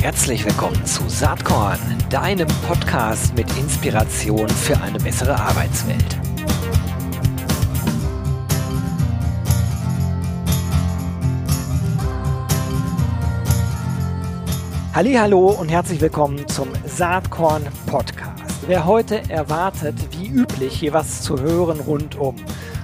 [0.00, 6.18] Herzlich willkommen zu Saatkorn, deinem Podcast mit Inspiration für eine bessere Arbeitswelt.
[14.94, 18.40] Hallo und herzlich willkommen zum Saatkorn Podcast.
[18.66, 22.36] Wer heute erwartet, wie üblich, hier was zu hören rund um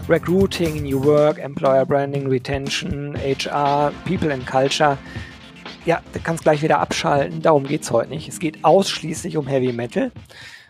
[0.09, 4.97] Recruiting, New Work, Employer Branding, Retention, HR, People and Culture,
[5.85, 7.43] ja, du kannst gleich wieder abschalten.
[7.43, 8.29] Darum geht es heute nicht.
[8.29, 10.13] Es geht ausschließlich um Heavy Metal.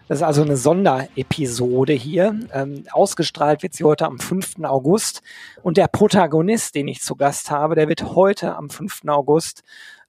[0.09, 2.39] Das ist also eine Sonderepisode hier.
[2.53, 4.63] Ähm, ausgestrahlt wird sie heute am 5.
[4.65, 5.23] August.
[5.63, 9.03] Und der Protagonist, den ich zu Gast habe, der wird heute am 5.
[9.09, 9.65] August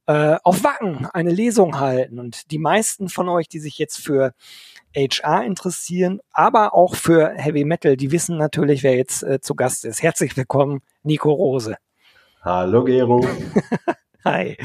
[0.05, 2.20] äh, auf Wacken eine Lesung halten.
[2.20, 4.34] Und die meisten von euch, die sich jetzt für
[4.96, 9.86] HR interessieren, aber auch für Heavy Metal, die wissen natürlich, wer jetzt äh, zu Gast
[9.86, 10.02] ist.
[10.02, 11.77] Herzlich willkommen, Nico Rose.
[12.41, 13.26] Hallo Gero.
[14.26, 14.58] Hi.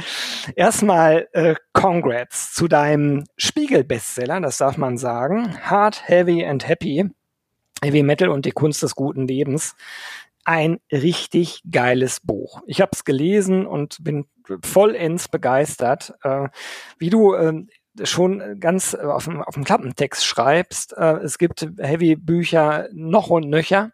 [0.57, 5.57] Erstmal äh, Congrats zu deinem Spiegel-Bestseller, das darf man sagen.
[5.63, 7.09] Hard, Heavy and Happy.
[7.83, 9.75] Heavy Metal und die Kunst des guten Lebens.
[10.45, 12.63] Ein richtig geiles Buch.
[12.67, 14.27] Ich habe es gelesen und bin
[14.65, 16.49] vollends begeistert, äh,
[16.99, 17.65] wie du äh,
[18.05, 20.97] schon ganz auf dem, auf dem Klappentext schreibst.
[20.97, 23.93] Äh, es gibt Heavy-Bücher noch und nöcher.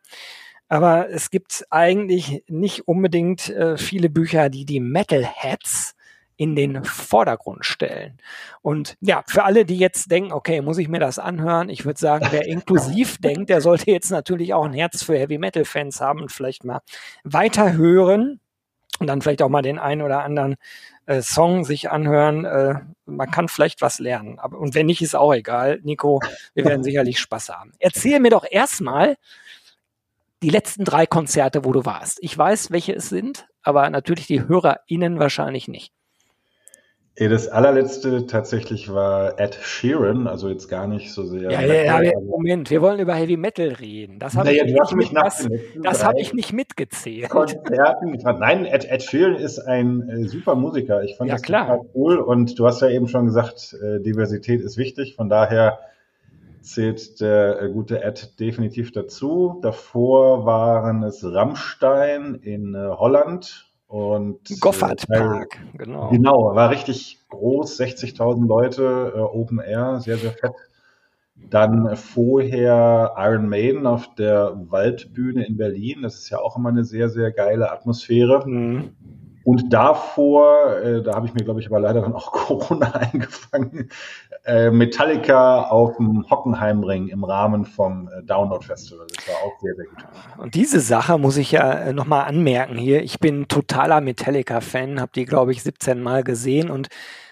[0.69, 5.95] Aber es gibt eigentlich nicht unbedingt äh, viele Bücher, die die Metalheads
[6.37, 8.19] in den Vordergrund stellen.
[8.63, 11.69] Und ja, für alle, die jetzt denken, okay, muss ich mir das anhören?
[11.69, 15.39] Ich würde sagen, wer inklusiv denkt, der sollte jetzt natürlich auch ein Herz für Heavy
[15.39, 16.81] Metal Fans haben und vielleicht mal
[17.25, 18.41] weiterhören
[18.99, 20.57] und dann vielleicht auch mal den einen oder anderen
[21.07, 22.45] äh, Song sich anhören.
[22.45, 24.39] Äh, man kann vielleicht was lernen.
[24.39, 25.81] Aber, und wenn nicht, ist auch egal.
[25.83, 26.21] Nico,
[26.55, 27.73] wir werden sicherlich Spaß haben.
[27.79, 29.17] Erzähl mir doch erstmal,
[30.43, 32.19] die letzten drei Konzerte, wo du warst.
[32.23, 35.93] Ich weiß, welche es sind, aber natürlich die HörerInnen wahrscheinlich nicht.
[37.19, 41.51] Das allerletzte tatsächlich war Ed Sheeran, also jetzt gar nicht so sehr.
[41.51, 44.21] Ja, ja, ja, Moment, wir wollen über Heavy Metal reden.
[44.21, 45.49] Das habe naja, ich, nicht, mit, das,
[45.83, 47.29] das hab ich nicht mitgezählt.
[47.29, 48.13] Konzerten.
[48.39, 51.03] Nein, Ed, Ed Sheeran ist ein äh, super Musiker.
[51.03, 51.67] Ich fand ja, das klar.
[51.67, 55.17] total cool und du hast ja eben schon gesagt, äh, Diversität ist wichtig.
[55.17, 55.81] Von daher
[56.61, 59.59] zählt der äh, gute Ed definitiv dazu.
[59.63, 66.11] Davor waren es Rammstein in äh, Holland und Goffert äh, Park, genau.
[66.11, 70.53] Genau, war richtig groß, 60.000 Leute, äh, Open Air, sehr, sehr fett.
[71.51, 76.03] Dann vorher Iron Maiden auf der Waldbühne in Berlin.
[76.03, 78.47] Das ist ja auch immer eine sehr, sehr geile Atmosphäre.
[78.47, 78.91] Mhm.
[79.49, 83.89] Und davor, äh, da habe ich mir, glaube ich, aber leider dann auch Corona eingefangen,
[84.45, 89.07] äh, Metallica auf dem Hockenheimring im Rahmen vom äh, Download Festival.
[89.17, 90.05] Das war auch sehr, sehr gut.
[90.37, 93.03] Und diese Sache muss ich ja äh, nochmal anmerken hier.
[93.03, 96.89] Ich bin totaler Metallica-Fan, habe die, glaube ich, 17 Mal gesehen und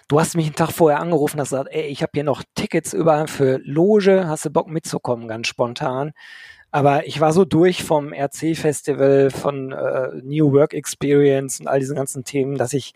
[0.09, 2.93] Du hast mich einen Tag vorher angerufen, hast gesagt, ey, ich habe hier noch Tickets
[2.93, 6.13] über für Loge, hast du Bock mitzukommen, ganz spontan.
[6.71, 11.95] Aber ich war so durch vom RC-Festival, von äh, New Work Experience und all diesen
[11.95, 12.93] ganzen Themen, dass ich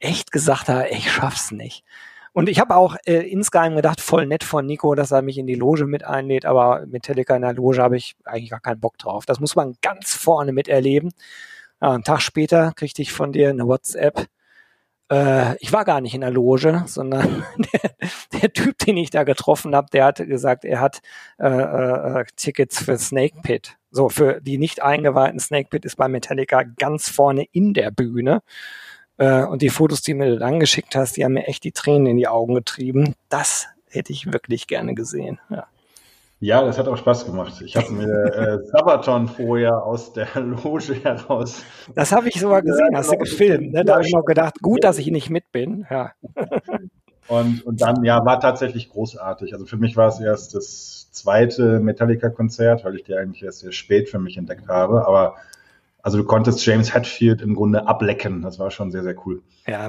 [0.00, 1.84] echt gesagt habe, ich schaff's nicht.
[2.32, 5.46] Und ich habe auch äh, insgeheim gedacht, voll nett von Nico, dass er mich in
[5.46, 8.98] die Loge mit einlädt, aber Metallica in der Loge habe ich eigentlich gar keinen Bock
[8.98, 9.24] drauf.
[9.24, 11.12] Das muss man ganz vorne miterleben.
[11.80, 14.26] Ja, einen Tag später kriegte ich von dir eine WhatsApp,
[15.10, 17.90] äh, ich war gar nicht in der Loge, sondern der,
[18.40, 21.00] der Typ, den ich da getroffen habe, der hat gesagt, er hat
[21.38, 23.76] äh, äh, Tickets für Snake Pit.
[23.90, 28.42] So, für die nicht eingeweihten Snake Pit ist bei Metallica ganz vorne in der Bühne.
[29.18, 32.06] Äh, und die Fotos, die mir dann geschickt hast, die haben mir echt die Tränen
[32.06, 33.14] in die Augen getrieben.
[33.28, 35.40] Das hätte ich wirklich gerne gesehen.
[35.48, 35.66] Ja.
[36.38, 37.62] Ja, das hat auch Spaß gemacht.
[37.64, 41.62] Ich habe mir äh, Sabaton vorher aus der Loge heraus.
[41.94, 43.72] Das habe ich sogar gesehen, hast du gefilmt.
[43.72, 43.84] Ne?
[43.84, 45.86] Da habe ich noch gedacht, gut, dass ich nicht mit bin.
[45.90, 46.12] Ja.
[47.28, 49.54] Und, und dann, ja, war tatsächlich großartig.
[49.54, 53.72] Also für mich war es erst das zweite Metallica-Konzert, weil ich die eigentlich erst sehr
[53.72, 55.06] spät für mich entdeckt habe.
[55.06, 55.36] Aber
[56.06, 58.40] also du konntest James Hetfield im Grunde ablecken.
[58.40, 59.42] Das war schon sehr, sehr cool.
[59.66, 59.88] Ja,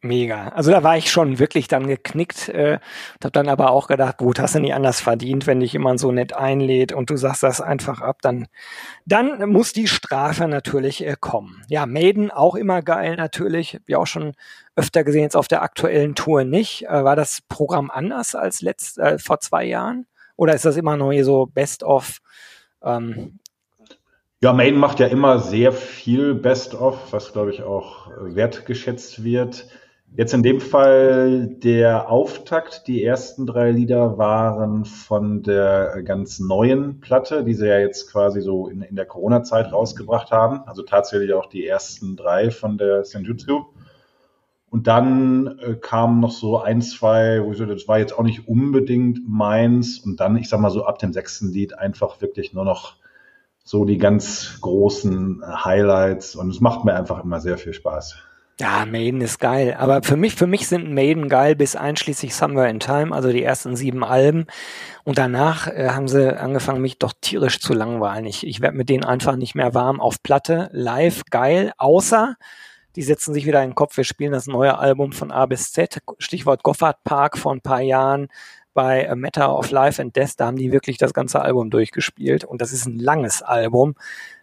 [0.00, 0.48] mega.
[0.48, 2.78] Also da war ich schon wirklich dann geknickt äh,
[3.22, 6.10] habe dann aber auch gedacht, gut, hast du nie anders verdient, wenn dich jemand so
[6.10, 8.46] nett einlädt und du sagst das einfach ab, dann,
[9.04, 11.62] dann muss die Strafe natürlich äh, kommen.
[11.68, 14.32] Ja, Maiden auch immer geil natürlich, wie auch schon
[14.74, 16.86] öfter gesehen, jetzt auf der aktuellen Tour nicht.
[16.86, 20.06] Äh, war das Programm anders als letzt, äh, vor zwei Jahren?
[20.34, 22.20] Oder ist das immer noch hier so Best of
[22.82, 23.38] ähm,
[24.40, 29.68] ja, Main macht ja immer sehr viel Best-of, was glaube ich auch wertgeschätzt wird.
[30.16, 32.86] Jetzt in dem Fall der Auftakt.
[32.86, 38.40] Die ersten drei Lieder waren von der ganz neuen Platte, die sie ja jetzt quasi
[38.40, 40.62] so in, in der Corona-Zeit rausgebracht haben.
[40.66, 43.66] Also tatsächlich auch die ersten drei von der Senjutsu.
[44.70, 48.22] Und dann äh, kamen noch so ein, zwei, wo ich so, das war jetzt auch
[48.22, 49.98] nicht unbedingt meins.
[49.98, 52.96] Und dann, ich sag mal so, ab dem sechsten Lied einfach wirklich nur noch
[53.68, 56.34] so die ganz großen Highlights.
[56.34, 58.16] Und es macht mir einfach immer sehr viel Spaß.
[58.58, 59.76] Ja, Maiden ist geil.
[59.78, 63.42] Aber für mich, für mich sind Maiden geil bis einschließlich Somewhere in Time, also die
[63.42, 64.46] ersten sieben Alben.
[65.04, 68.24] Und danach äh, haben sie angefangen, mich doch tierisch zu langweilen.
[68.24, 70.70] Ich, ich werde mit denen einfach nicht mehr warm auf Platte.
[70.72, 72.36] Live geil, außer
[72.96, 75.70] die setzen sich wieder in den Kopf, wir spielen das neue Album von A bis
[75.70, 78.26] Z, Stichwort Goffard Park vor ein paar Jahren
[78.78, 82.44] bei A Matter of Life and Death, da haben die wirklich das ganze Album durchgespielt
[82.44, 83.96] und das ist ein langes Album.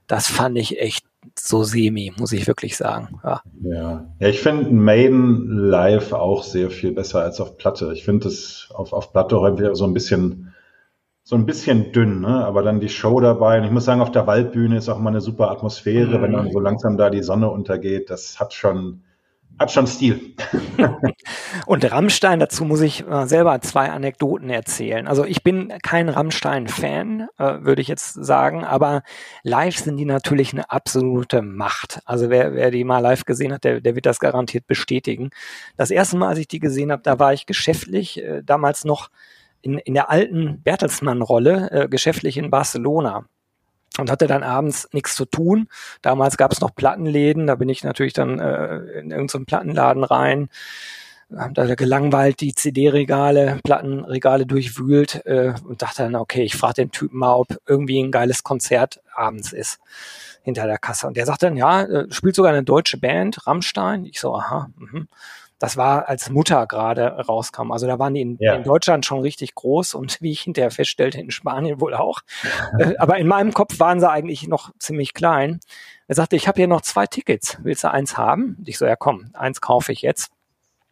[0.08, 1.06] Das fand ich echt
[1.40, 3.22] so semi, muss ich wirklich sagen.
[3.24, 4.06] Ja, ja.
[4.20, 7.94] ja ich finde Maiden live auch sehr viel besser als auf Platte.
[7.94, 10.54] Ich finde es auf, auf Platte häufig so ein bisschen
[11.24, 12.46] so ein bisschen dünn, ne?
[12.46, 13.60] aber dann die Show dabei.
[13.60, 16.22] Und ich muss sagen, auf der Waldbühne ist auch mal eine super Atmosphäre, mhm.
[16.24, 18.10] wenn dann so langsam da die Sonne untergeht.
[18.10, 19.02] Das hat schon,
[19.60, 20.36] hat schon Stil.
[21.66, 25.08] Und Rammstein, dazu muss ich äh, selber zwei Anekdoten erzählen.
[25.08, 29.04] Also ich bin kein Rammstein-Fan, äh, würde ich jetzt sagen, aber
[29.44, 32.00] live sind die natürlich eine absolute Macht.
[32.06, 35.30] Also wer, wer die mal live gesehen hat, der, der wird das garantiert bestätigen.
[35.78, 39.10] Das erste Mal, als ich die gesehen habe, da war ich geschäftlich, äh, damals noch
[39.62, 43.26] in, in der alten Bertelsmann-Rolle, geschäftlich in Barcelona
[43.98, 45.68] und hatte dann abends nichts zu tun.
[46.02, 50.50] Damals gab es noch Plattenläden, da bin ich natürlich dann äh, in irgendeinen Plattenladen rein,
[51.36, 56.92] hab da gelangweilt die CD-Regale, Plattenregale durchwühlt äh, und dachte dann, okay, ich frage den
[56.92, 59.80] Typen mal, ob irgendwie ein geiles Konzert abends ist
[60.44, 61.08] hinter der Kasse.
[61.08, 64.06] Und der sagte dann, ja, äh, spielt sogar eine deutsche Band, Rammstein.
[64.06, 65.08] Ich so, aha, mhm
[65.66, 67.72] das war als Mutter gerade rauskam.
[67.72, 68.54] Also da waren die in, ja.
[68.54, 72.20] in, Deutschland schon richtig groß und wie ich hinterher feststellte, in Spanien wohl auch.
[72.78, 75.60] Äh, aber in meinem Kopf waren sie eigentlich noch ziemlich klein.
[76.08, 77.58] Er sagte, ich habe hier noch zwei Tickets.
[77.64, 78.58] Willst du eins haben?
[78.60, 80.32] Und ich so, ja komm, eins kaufe ich jetzt.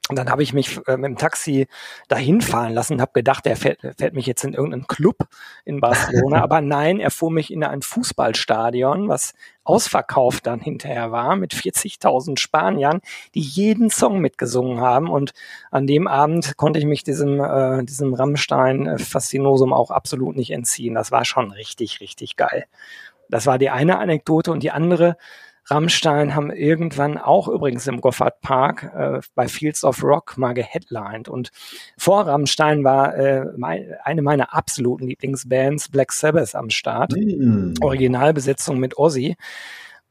[0.10, 1.68] Und dann habe ich mich äh, mit dem Taxi
[2.10, 5.30] dahin fahren lassen, habe gedacht, er fährt, fährt mich jetzt in irgendeinen Club
[5.64, 6.42] in Barcelona.
[6.44, 9.34] Aber nein, er fuhr mich in ein Fußballstadion, was
[9.64, 13.00] ausverkauft dann hinterher war, mit 40.000 Spaniern,
[13.34, 15.10] die jeden Song mitgesungen haben.
[15.10, 15.32] Und
[15.72, 20.96] an dem Abend konnte ich mich diesem, äh, diesem Rammstein-Faszinosum auch absolut nicht entziehen.
[20.96, 22.66] Das war schon richtig, richtig geil.
[23.30, 24.52] Das war die eine Anekdote.
[24.52, 25.16] Und die andere,
[25.66, 31.30] Rammstein haben irgendwann auch übrigens im Goffard Park äh, bei Fields of Rock mal geheadlined.
[31.30, 31.52] Und
[31.98, 37.14] vor Rammstein war äh, mein, eine meiner absoluten Lieblingsbands Black Sabbath am Start.
[37.16, 37.74] Mm.
[37.82, 39.38] Originalbesetzung mit Ozzy.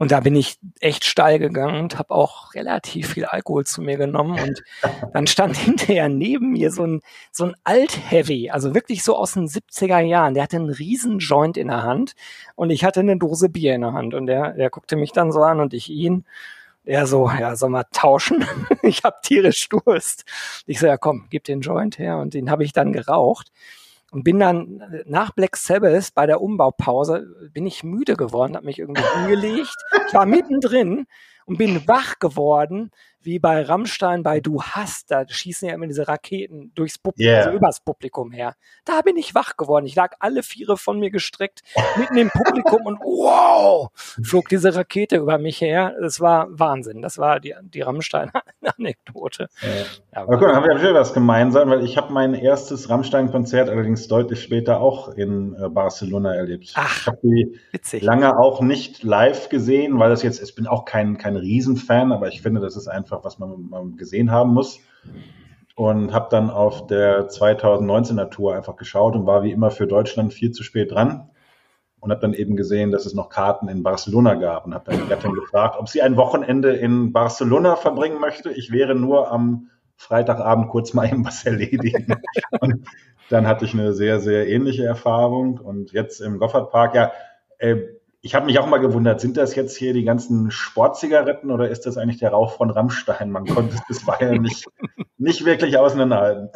[0.03, 3.97] Und da bin ich echt steil gegangen und habe auch relativ viel Alkohol zu mir
[3.97, 4.37] genommen.
[4.37, 4.65] Und
[5.13, 9.47] dann stand hinterher neben mir so ein, so ein Alt-Heavy, also wirklich so aus den
[9.47, 10.35] 70er Jahren.
[10.35, 12.17] Der hatte einen riesen Joint in der Hand
[12.57, 14.15] und ich hatte eine Dose Bier in der Hand.
[14.15, 16.25] Und der, der guckte mich dann so an und ich ihn.
[16.85, 18.45] Er so, ja, soll mal tauschen?
[18.83, 20.25] ich habe tierisch Durst.
[20.67, 22.19] Ich so, ja komm, gib den Joint her.
[22.19, 23.53] Und den habe ich dann geraucht
[24.13, 28.79] und bin dann nach Black Sabbath bei der Umbaupause bin ich müde geworden, habe mich
[28.79, 29.77] irgendwie hingelegt.
[30.07, 31.07] Ich war mittendrin
[31.47, 32.91] und bin wach geworden
[33.25, 37.45] wie bei Rammstein bei Du hast, da schießen ja immer diese Raketen durchs Publikum, yeah.
[37.45, 38.55] also übers Publikum her.
[38.85, 39.87] Da bin ich wach geworden.
[39.87, 41.63] Ich lag alle Viere von mir gestreckt,
[41.97, 45.95] mitten im Publikum und wow, flog diese Rakete über mich her.
[46.01, 47.03] Das war Wahnsinn.
[47.03, 49.49] Das war die, die Rammstein-Anekdote.
[49.63, 49.69] Ja.
[50.15, 54.09] Ja, Aber gut, haben wir natürlich was gemeinsam, weil ich habe mein erstes Rammstein-Konzert allerdings
[54.09, 56.73] deutlich später auch in äh, Barcelona erlebt.
[56.75, 58.03] Ach, ich habe die witzig.
[58.03, 62.29] lange auch nicht live gesehen, weil das jetzt, ich bin auch kein, kein Riesenfan, aber
[62.29, 64.81] ich finde, das ist einfach einfach, was man, man gesehen haben muss.
[65.75, 70.33] Und habe dann auf der 2019er Tour einfach geschaut und war wie immer für Deutschland
[70.33, 71.31] viel zu spät dran.
[72.01, 75.01] Und habe dann eben gesehen, dass es noch Karten in Barcelona gab und habe dann
[75.01, 78.51] die Gattin gefragt, ob sie ein Wochenende in Barcelona verbringen möchte.
[78.51, 82.17] Ich wäre nur am Freitagabend kurz mal eben was erledigen.
[82.61, 82.89] und
[83.31, 85.59] dann hatte ich eine sehr, sehr ähnliche Erfahrung.
[85.59, 87.13] Und jetzt im Goffert Park, ja,
[87.59, 87.77] äh,
[88.23, 91.87] ich habe mich auch mal gewundert, sind das jetzt hier die ganzen Sportzigaretten oder ist
[91.87, 93.31] das eigentlich der Rauch von Rammstein?
[93.31, 94.67] Man konnte es bisweilen nicht,
[95.19, 96.51] nicht wirklich auseinanderhalten.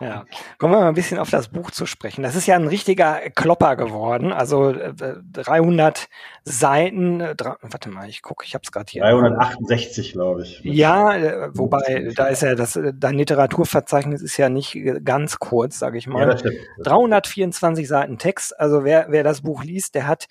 [0.00, 0.24] Ja,
[0.56, 2.22] kommen wir mal ein bisschen auf das Buch zu sprechen.
[2.22, 4.32] Das ist ja ein richtiger Klopper geworden.
[4.32, 4.94] Also äh,
[5.32, 6.08] 300
[6.44, 7.20] Seiten.
[7.20, 9.02] Äh, warte mal, ich gucke, ich habe es gerade hier.
[9.02, 10.60] 368, glaube ich.
[10.64, 15.78] Ja, äh, wobei da ist ja das äh, dein Literaturverzeichnis ist ja nicht ganz kurz,
[15.78, 16.20] sage ich mal.
[16.20, 16.56] Ja, das stimmt.
[16.82, 18.58] 324 Seiten Text.
[18.58, 20.26] Also wer wer das Buch liest, der hat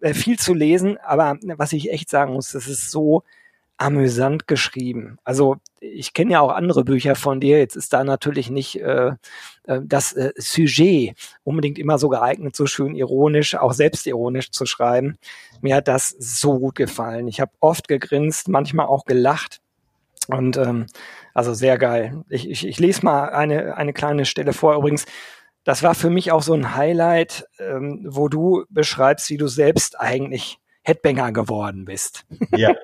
[0.00, 3.22] äh, viel zu lesen, aber was ich echt sagen muss, das ist so
[3.78, 5.18] amüsant geschrieben.
[5.22, 7.58] Also ich kenne ja auch andere Bücher von dir.
[7.58, 9.12] Jetzt ist da natürlich nicht äh,
[9.64, 11.14] äh, das äh, Sujet
[11.44, 15.16] unbedingt immer so geeignet, so schön ironisch, auch selbstironisch zu schreiben.
[15.60, 17.28] Mir hat das so gut gefallen.
[17.28, 19.60] Ich habe oft gegrinst, manchmal auch gelacht.
[20.26, 20.86] Und ähm,
[21.32, 22.24] also sehr geil.
[22.28, 24.76] Ich, ich, ich lese mal eine, eine kleine Stelle vor.
[24.76, 25.06] Übrigens,
[25.68, 30.00] das war für mich auch so ein Highlight, ähm, wo du beschreibst, wie du selbst
[30.00, 32.24] eigentlich Headbanger geworden bist.
[32.56, 32.74] Ja.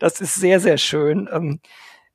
[0.00, 1.28] Das ist sehr, sehr schön.
[1.32, 1.60] Ähm,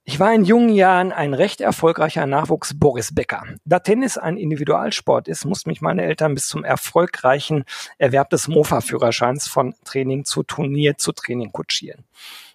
[0.04, 3.44] ich war in jungen Jahren ein recht erfolgreicher Nachwuchs Boris Becker.
[3.64, 7.64] Da Tennis ein Individualsport ist, mussten mich meine Eltern bis zum erfolgreichen
[7.98, 12.04] Erwerb des Mofa-Führerscheins von Training zu Turnier zu Training kutschieren.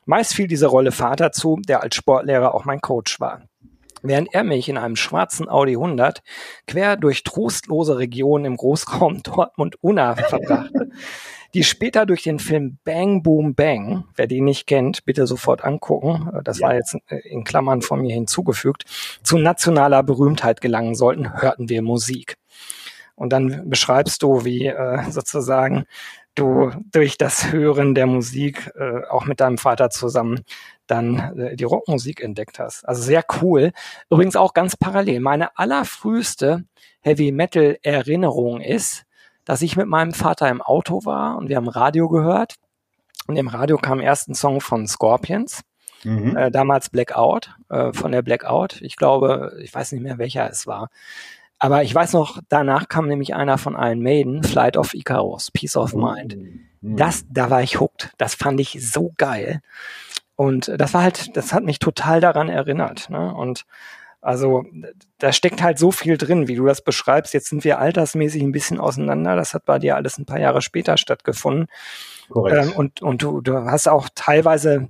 [0.05, 3.41] Meist fiel diese Rolle Vater zu, der als Sportlehrer auch mein Coach war.
[4.07, 6.23] Während er mich in einem schwarzen Audi 100
[6.67, 10.91] quer durch trostlose Regionen im Großraum Dortmund-Unna verbrachte,
[11.55, 16.31] die später durch den Film Bang Boom Bang, wer den nicht kennt, bitte sofort angucken,
[16.45, 18.85] das war jetzt in Klammern von mir hinzugefügt,
[19.23, 22.37] zu nationaler Berühmtheit gelangen sollten, hörten wir Musik.
[23.15, 25.87] Und dann beschreibst du, wie äh, sozusagen
[26.35, 30.45] du durch das Hören der Musik äh, auch mit deinem Vater zusammen
[30.87, 32.87] dann äh, die Rockmusik entdeckt hast.
[32.87, 33.73] Also sehr cool.
[34.11, 35.21] Übrigens auch ganz parallel.
[35.21, 36.65] Meine allerfrüheste
[37.01, 39.05] Heavy Metal Erinnerung ist,
[39.45, 42.55] dass ich mit meinem Vater im Auto war und wir haben Radio gehört.
[43.27, 45.63] Und im Radio kam erst ein Song von Scorpions.
[46.03, 46.37] Mhm.
[46.37, 48.81] Äh, damals Blackout, äh, von der Blackout.
[48.83, 50.91] Ich glaube, ich weiß nicht mehr, welcher es war.
[51.59, 55.77] Aber ich weiß noch, danach kam nämlich einer von Iron Maiden, Flight of Icarus, Peace
[55.77, 56.37] of Mind.
[56.37, 56.97] Mhm.
[56.97, 58.13] Das, da war ich hooked.
[58.19, 59.63] Das fand ich so geil.
[60.37, 63.09] Und das war halt, das hat mich total daran erinnert.
[63.11, 63.35] Ne?
[63.35, 63.65] Und
[64.21, 64.65] also
[65.19, 67.35] da steckt halt so viel drin, wie du das beschreibst.
[67.35, 69.37] Jetzt sind wir altersmäßig ein bisschen auseinander.
[69.37, 71.67] Das hat bei dir alles ein paar Jahre später stattgefunden.
[72.31, 72.69] Korrekt.
[72.69, 74.89] Ähm, und und du, du hast auch teilweise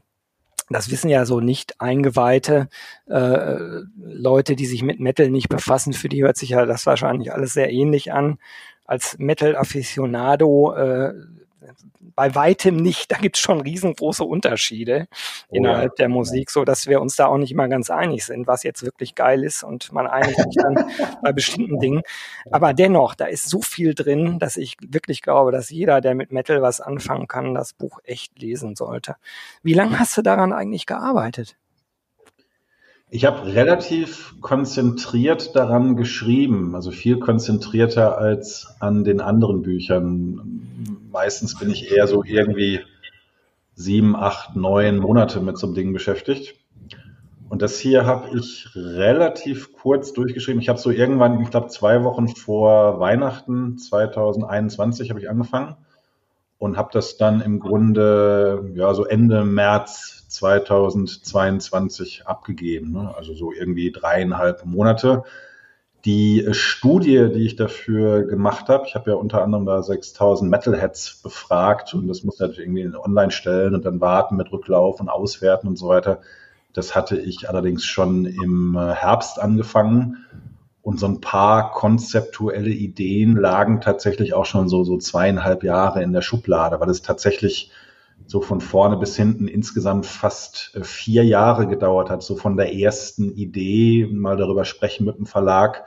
[0.70, 2.68] das wissen ja so nicht eingeweihte
[3.06, 3.56] äh,
[3.96, 7.52] Leute, die sich mit Metal nicht befassen, für die hört sich ja das wahrscheinlich alles
[7.52, 8.38] sehr ähnlich an.
[8.86, 11.14] Als Metal-Afficionado äh,
[12.14, 13.10] bei weitem nicht.
[13.10, 16.04] Da gibt es schon riesengroße Unterschiede oh, innerhalb ja.
[16.04, 18.82] der Musik, so dass wir uns da auch nicht immer ganz einig sind, was jetzt
[18.82, 20.74] wirklich geil ist und man einigt sich dann
[21.22, 22.02] bei bestimmten Dingen.
[22.50, 26.32] Aber dennoch, da ist so viel drin, dass ich wirklich glaube, dass jeder, der mit
[26.32, 29.16] Metal was anfangen kann, das Buch echt lesen sollte.
[29.62, 31.56] Wie lange hast du daran eigentlich gearbeitet?
[33.10, 40.98] Ich habe relativ konzentriert daran geschrieben, also viel konzentrierter als an den anderen Büchern.
[41.12, 42.80] Meistens bin ich eher so irgendwie
[43.74, 46.56] sieben, acht, neun Monate mit so einem Ding beschäftigt.
[47.48, 50.60] Und das hier habe ich relativ kurz durchgeschrieben.
[50.60, 55.76] Ich habe so irgendwann, ich glaube, zwei Wochen vor Weihnachten 2021 habe ich angefangen
[56.64, 62.92] und habe das dann im Grunde ja so Ende März 2022 abgegeben.
[62.92, 63.14] Ne?
[63.14, 65.24] Also so irgendwie dreieinhalb Monate.
[66.06, 71.20] Die Studie, die ich dafür gemacht habe, ich habe ja unter anderem da 6000 Metalheads
[71.22, 75.68] befragt und das muss natürlich irgendwie online stellen und dann warten mit Rücklauf und Auswerten
[75.68, 76.22] und so weiter.
[76.72, 80.24] Das hatte ich allerdings schon im Herbst angefangen
[80.84, 86.12] und so ein paar konzeptuelle Ideen lagen tatsächlich auch schon so, so zweieinhalb Jahre in
[86.12, 87.72] der Schublade, weil es tatsächlich
[88.26, 92.74] so von vorne bis hinten insgesamt fast äh, vier Jahre gedauert hat, so von der
[92.74, 95.84] ersten Idee, mal darüber sprechen mit dem Verlag,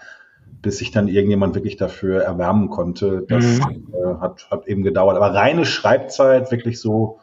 [0.64, 3.24] bis sich dann irgendjemand wirklich dafür erwärmen konnte.
[3.30, 3.94] Das mhm.
[3.94, 5.16] äh, hat, hat eben gedauert.
[5.16, 7.20] Aber reine Schreibzeit, wirklich so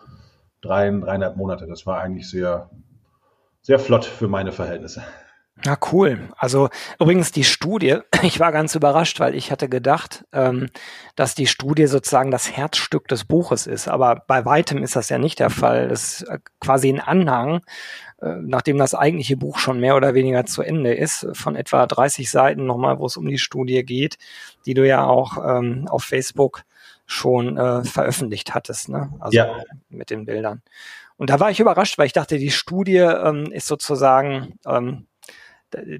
[0.60, 1.66] drei, dreieinhalb Monate.
[1.66, 2.70] Das war eigentlich sehr,
[3.62, 5.02] sehr flott für meine Verhältnisse.
[5.66, 6.28] Na cool.
[6.36, 6.68] Also
[7.00, 10.68] übrigens die Studie, ich war ganz überrascht, weil ich hatte gedacht, ähm,
[11.16, 13.88] dass die Studie sozusagen das Herzstück des Buches ist.
[13.88, 15.88] Aber bei weitem ist das ja nicht der Fall.
[15.88, 17.62] Das ist äh, quasi ein Anhang,
[18.20, 22.30] äh, nachdem das eigentliche Buch schon mehr oder weniger zu Ende ist, von etwa 30
[22.30, 24.18] Seiten nochmal, wo es um die Studie geht,
[24.66, 26.64] die du ja auch ähm, auf Facebook
[27.06, 29.12] schon äh, veröffentlicht hattest, ne?
[29.20, 29.62] Also ja.
[29.88, 30.62] mit den Bildern.
[31.16, 35.06] Und da war ich überrascht, weil ich dachte, die Studie ähm, ist sozusagen ähm,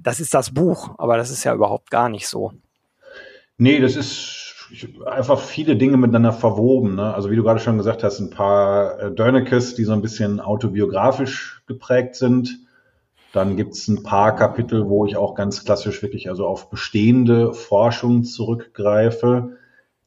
[0.01, 2.53] das ist das Buch, aber das ist ja überhaupt gar nicht so.
[3.57, 4.45] Nee, das ist
[5.05, 6.95] einfach viele Dinge miteinander verwoben.
[6.95, 7.13] Ne?
[7.13, 10.39] Also wie du gerade schon gesagt hast, ein paar äh, Dörnekes, die so ein bisschen
[10.39, 12.59] autobiografisch geprägt sind.
[13.31, 17.53] Dann gibt es ein paar Kapitel, wo ich auch ganz klassisch wirklich also auf bestehende
[17.53, 19.57] Forschung zurückgreife.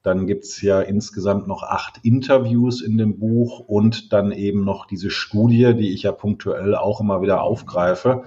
[0.02, 4.86] Dann gibt es ja insgesamt noch acht Interviews in dem Buch und dann eben noch
[4.86, 8.24] diese Studie, die ich ja punktuell auch immer wieder aufgreife.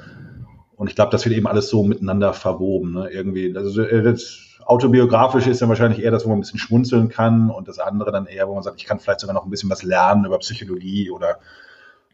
[0.81, 2.93] Und ich glaube, das wird eben alles so miteinander verwoben.
[2.93, 3.11] Ne?
[3.11, 7.51] Irgendwie, also das Autobiografische ist dann wahrscheinlich eher das, wo man ein bisschen schmunzeln kann
[7.51, 9.69] und das andere dann eher, wo man sagt, ich kann vielleicht sogar noch ein bisschen
[9.69, 11.37] was lernen über Psychologie oder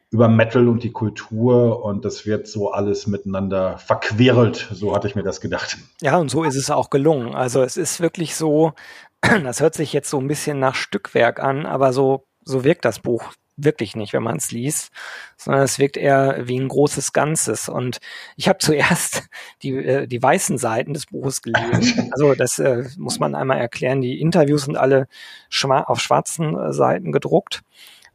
[0.10, 4.68] über Metal und die Kultur und das wird so alles miteinander verquirlt.
[4.74, 5.78] So hatte ich mir das gedacht.
[6.02, 7.36] Ja, und so ist es auch gelungen.
[7.36, 8.74] Also es ist wirklich so,
[9.22, 13.00] das hört sich jetzt so ein bisschen nach Stückwerk an, aber so, so wirkt das
[13.00, 14.92] Buch wirklich nicht, wenn man es liest,
[15.36, 17.68] sondern es wirkt eher wie ein großes Ganzes.
[17.68, 17.98] Und
[18.36, 19.24] ich habe zuerst
[19.64, 22.12] die, äh, die weißen Seiten des Buches gelesen.
[22.18, 24.02] Also das äh, muss man einmal erklären.
[24.02, 25.08] Die Interviews sind alle
[25.50, 27.64] schwa auf schwarzen äh, Seiten gedruckt.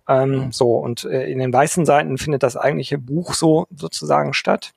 [0.08, 4.72] Ähm, so, und äh, in den weißen Seiten findet das eigentliche Buch so sozusagen statt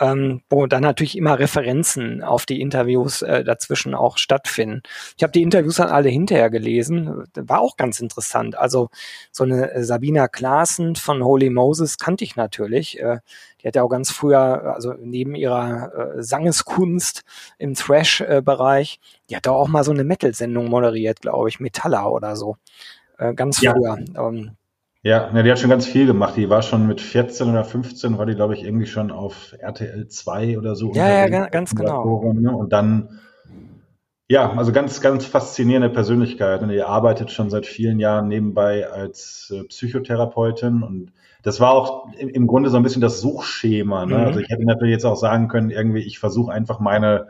[0.00, 4.82] ähm, wo dann natürlich immer Referenzen auf die Interviews äh, dazwischen auch stattfinden.
[5.16, 8.58] Ich habe die Interviews dann alle hinterher gelesen, war auch ganz interessant.
[8.58, 8.88] Also
[9.30, 12.98] so eine äh, Sabina Klaassen von Holy Moses kannte ich natürlich.
[13.00, 13.18] Äh,
[13.62, 17.22] die hat ja auch ganz früher, also neben ihrer äh, Sangeskunst
[17.58, 22.56] im Thrash-Bereich, die hat auch mal so eine Metal-Sendung moderiert, glaube ich, Metalla oder so.
[23.16, 23.72] Äh, ganz ja.
[23.72, 23.98] früher.
[24.16, 24.56] Ähm,
[25.04, 26.34] ja, ja, die hat schon ganz viel gemacht.
[26.34, 30.08] Die war schon mit 14 oder 15, war die, glaube ich, irgendwie schon auf RTL
[30.08, 30.94] 2 oder so.
[30.94, 32.32] Ja, ja, ganz genau.
[32.32, 32.50] Ne?
[32.50, 33.20] Und dann,
[34.28, 36.62] ja, also ganz, ganz faszinierende Persönlichkeit.
[36.62, 40.82] Und die arbeitet schon seit vielen Jahren nebenbei als äh, Psychotherapeutin.
[40.82, 44.06] Und das war auch im, im, Grunde so ein bisschen das Suchschema.
[44.06, 44.16] Ne?
[44.16, 44.24] Mhm.
[44.24, 47.26] Also ich hätte natürlich jetzt auch sagen können, irgendwie, ich versuche einfach meine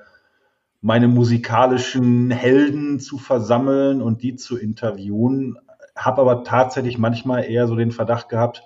[0.85, 5.57] meine musikalischen Helden zu versammeln und die zu interviewen
[5.97, 8.63] habe aber tatsächlich manchmal eher so den Verdacht gehabt,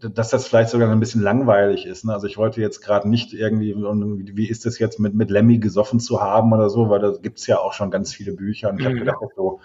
[0.00, 2.04] dass das vielleicht sogar ein bisschen langweilig ist.
[2.04, 2.12] Ne?
[2.12, 6.00] Also ich wollte jetzt gerade nicht irgendwie, wie ist das jetzt mit, mit Lemmy gesoffen
[6.00, 8.84] zu haben oder so, weil da gibt's ja auch schon ganz viele Bücher und ich
[8.84, 8.88] mhm.
[8.88, 9.60] habe gedacht, so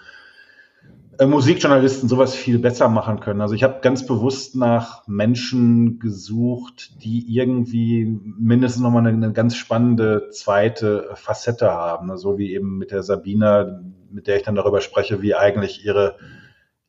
[1.18, 3.42] äh, Musikjournalisten sowas viel besser machen können.
[3.42, 9.56] Also ich habe ganz bewusst nach Menschen gesucht, die irgendwie mindestens nochmal eine, eine ganz
[9.56, 12.08] spannende zweite Facette haben.
[12.08, 12.18] Ne?
[12.18, 16.18] So wie eben mit der Sabina, mit der ich dann darüber spreche, wie eigentlich ihre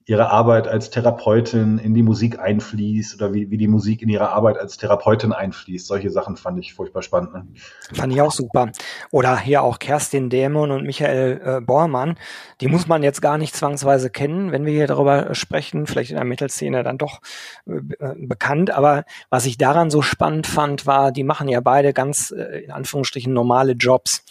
[0.05, 4.31] ihre Arbeit als Therapeutin in die Musik einfließt oder wie, wie die Musik in ihre
[4.31, 5.87] Arbeit als Therapeutin einfließt.
[5.87, 7.33] Solche Sachen fand ich furchtbar spannend.
[7.33, 7.47] Ne?
[7.93, 8.73] Fand ich auch super.
[9.11, 12.17] Oder hier auch Kerstin Dämon und Michael äh, Bormann.
[12.61, 15.87] Die muss man jetzt gar nicht zwangsweise kennen, wenn wir hier darüber sprechen.
[15.87, 17.21] Vielleicht in der Mittelszene dann doch
[17.67, 17.81] äh,
[18.17, 18.73] bekannt.
[18.73, 22.73] Aber was ich daran so spannend fand, war, die machen ja beide ganz, äh, in
[22.73, 24.25] Anführungsstrichen, normale Jobs.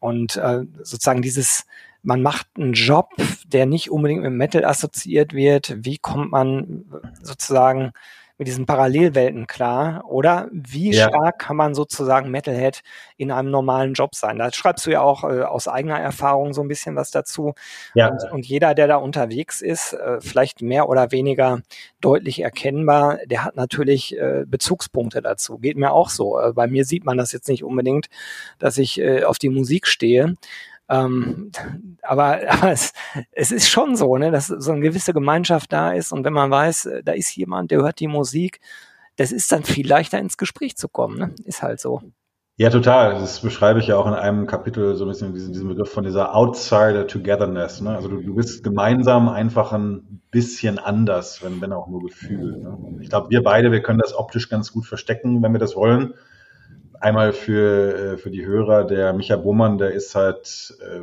[0.00, 1.64] Und äh, sozusagen dieses
[2.04, 3.10] man macht einen Job,
[3.46, 5.74] der nicht unbedingt mit Metal assoziiert wird.
[5.78, 6.84] Wie kommt man
[7.22, 7.92] sozusagen
[8.36, 10.04] mit diesen Parallelwelten klar?
[10.08, 11.08] Oder wie ja.
[11.08, 12.82] stark kann man sozusagen Metalhead
[13.16, 14.38] in einem normalen Job sein?
[14.38, 17.54] Da schreibst du ja auch äh, aus eigener Erfahrung so ein bisschen was dazu.
[17.94, 18.08] Ja.
[18.08, 21.62] Und, und jeder, der da unterwegs ist, äh, vielleicht mehr oder weniger
[22.00, 25.58] deutlich erkennbar, der hat natürlich äh, Bezugspunkte dazu.
[25.58, 26.40] Geht mir auch so.
[26.40, 28.08] Äh, bei mir sieht man das jetzt nicht unbedingt,
[28.58, 30.34] dass ich äh, auf die Musik stehe.
[30.94, 31.50] Ähm,
[32.02, 32.92] aber, aber es,
[33.32, 36.50] es ist schon so, ne, dass so eine gewisse Gemeinschaft da ist und wenn man
[36.50, 38.60] weiß, äh, da ist jemand, der hört die Musik,
[39.16, 41.18] das ist dann viel leichter ins Gespräch zu kommen.
[41.18, 41.34] Ne?
[41.44, 42.02] Ist halt so.
[42.56, 43.14] Ja, total.
[43.14, 46.04] Das beschreibe ich ja auch in einem Kapitel so ein bisschen diesen, diesen Begriff von
[46.04, 47.80] dieser Outsider Togetherness.
[47.80, 47.94] Ne?
[47.94, 52.58] Also du, du bist gemeinsam einfach ein bisschen anders, wenn, wenn auch nur Gefühl.
[52.58, 52.98] Ne?
[53.00, 56.14] Ich glaube, wir beide, wir können das optisch ganz gut verstecken, wenn wir das wollen
[57.04, 61.00] einmal für, äh, für die Hörer, der Micha Bohmann, der ist halt, äh,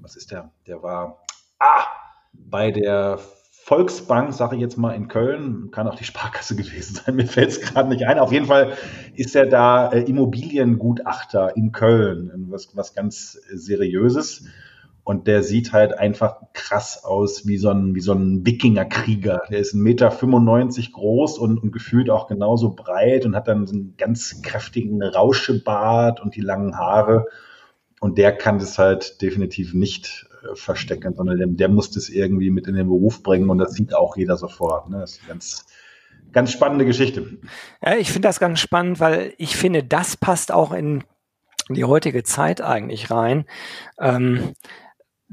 [0.00, 0.50] was ist der?
[0.66, 1.24] Der war
[1.60, 1.86] ah,
[2.32, 3.18] bei der
[3.64, 7.50] Volksbank, sage ich jetzt mal, in Köln, kann auch die Sparkasse gewesen sein, mir fällt
[7.50, 8.18] es gerade nicht ein.
[8.18, 8.72] Auf jeden Fall
[9.14, 14.44] ist er da äh, Immobiliengutachter in Köln, was, was ganz Seriöses.
[15.04, 19.42] Und der sieht halt einfach krass aus wie so ein, wie so ein Wikingerkrieger.
[19.50, 23.74] Der ist 1,95 Meter groß und, und gefühlt auch genauso breit und hat dann so
[23.74, 27.26] einen ganz kräftigen Rauschebart und die langen Haare.
[28.00, 32.50] Und der kann das halt definitiv nicht äh, verstecken, sondern der, der, muss das irgendwie
[32.50, 34.88] mit in den Beruf bringen und das sieht auch jeder sofort.
[34.88, 35.00] Ne?
[35.00, 35.66] Das ist ganz,
[36.32, 37.38] ganz spannende Geschichte.
[37.80, 41.02] Ja, ich finde das ganz spannend, weil ich finde, das passt auch in
[41.68, 43.46] die heutige Zeit eigentlich rein.
[44.00, 44.54] Ähm,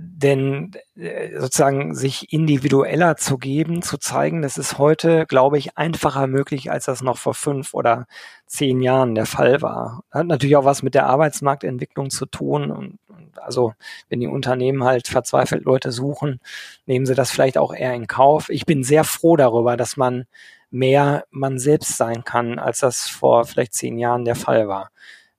[0.01, 6.25] denn äh, sozusagen sich individueller zu geben, zu zeigen, das ist heute, glaube ich, einfacher
[6.27, 8.07] möglich, als das noch vor fünf oder
[8.45, 10.03] zehn Jahren der Fall war.
[10.09, 12.71] Hat natürlich auch was mit der Arbeitsmarktentwicklung zu tun.
[12.71, 12.99] Und,
[13.35, 13.73] also
[14.07, 16.39] wenn die Unternehmen halt verzweifelt Leute suchen,
[16.85, 18.49] nehmen sie das vielleicht auch eher in Kauf.
[18.49, 20.27] Ich bin sehr froh darüber, dass man
[20.71, 24.91] mehr man selbst sein kann, als das vor vielleicht zehn Jahren der Fall war.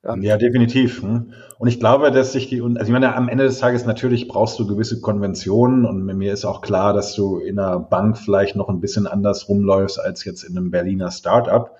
[0.03, 1.03] Ja, definitiv.
[1.03, 1.27] Ne?
[1.59, 4.57] Und ich glaube, dass sich die, also ich meine, am Ende des Tages natürlich brauchst
[4.57, 8.67] du gewisse Konventionen und mir ist auch klar, dass du in einer Bank vielleicht noch
[8.67, 11.77] ein bisschen anders rumläufst als jetzt in einem Berliner Startup.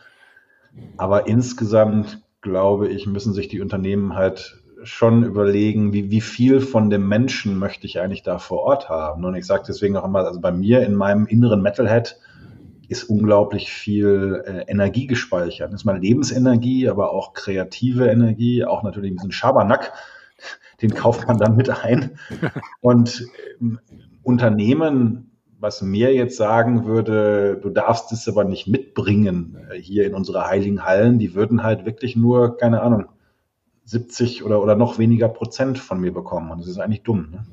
[0.97, 6.89] Aber insgesamt glaube ich, müssen sich die Unternehmen halt schon überlegen, wie, wie viel von
[6.89, 9.25] dem Menschen möchte ich eigentlich da vor Ort haben.
[9.25, 12.17] Und ich sage deswegen auch immer, also bei mir in meinem inneren Metalhead,
[12.91, 15.71] ist unglaublich viel äh, Energie gespeichert.
[15.71, 19.93] Das ist mal Lebensenergie, aber auch kreative Energie, auch natürlich ein bisschen Schabernack.
[20.81, 22.17] Den kauft man dann mit ein.
[22.81, 23.27] Und
[23.61, 23.65] äh,
[24.23, 30.15] Unternehmen was mir jetzt sagen würde, du darfst es aber nicht mitbringen äh, hier in
[30.15, 33.05] unsere heiligen Hallen, die würden halt wirklich nur, keine Ahnung,
[33.85, 36.49] 70 oder, oder noch weniger Prozent von mir bekommen.
[36.49, 37.29] Und das ist eigentlich dumm.
[37.31, 37.45] Ne?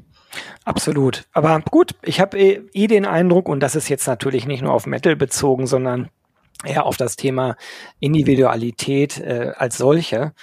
[0.69, 1.25] Absolut.
[1.33, 4.75] Aber gut, ich habe eh, eh den Eindruck, und das ist jetzt natürlich nicht nur
[4.75, 6.11] auf Metal bezogen, sondern
[6.63, 7.57] eher auf das Thema
[8.01, 10.35] Individualität äh, als solche,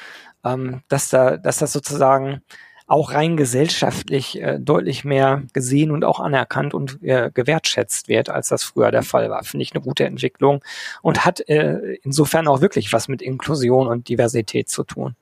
[0.43, 2.41] ähm, dass da, dass das sozusagen
[2.87, 8.47] auch rein gesellschaftlich äh, deutlich mehr gesehen und auch anerkannt und äh, gewertschätzt wird, als
[8.47, 9.43] das früher der Fall war.
[9.43, 10.63] Finde ich eine gute Entwicklung
[11.03, 15.15] und hat äh, insofern auch wirklich was mit Inklusion und Diversität zu tun.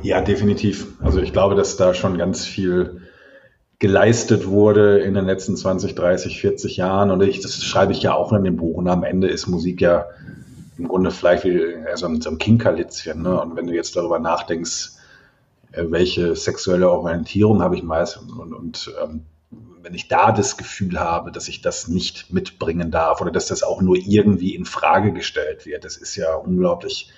[0.00, 0.88] Ja, definitiv.
[1.00, 3.02] Also ich glaube, dass da schon ganz viel
[3.82, 7.10] geleistet wurde in den letzten 20, 30, 40 Jahren.
[7.10, 8.76] Und ich, das schreibe ich ja auch in dem Buch.
[8.76, 10.06] Und am Ende ist Musik ja
[10.78, 13.22] im Grunde vielleicht wie also so ein Kinkerlitzchen.
[13.22, 13.40] Ne?
[13.40, 14.92] Und wenn du jetzt darüber nachdenkst,
[15.72, 19.24] äh, welche sexuelle Orientierung habe ich meist und, und ähm,
[19.82, 23.64] wenn ich da das Gefühl habe, dass ich das nicht mitbringen darf oder dass das
[23.64, 27.10] auch nur irgendwie in Frage gestellt wird, das ist ja unglaublich